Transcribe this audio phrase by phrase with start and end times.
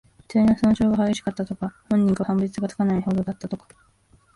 [0.19, 1.75] 遺体の損傷が激しかった、とか。
[1.91, 3.67] 本人か判別がつかないほどだった、とか。